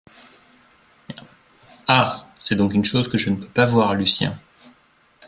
Ah! 1.87 2.25
c’est 2.39 2.55
donc 2.55 2.73
une 2.73 2.83
chose 2.83 3.07
que 3.07 3.19
je 3.19 3.29
ne 3.29 3.35
peux 3.35 3.45
pas 3.45 3.67
voir 3.67 3.93
Lucien. 3.93 4.35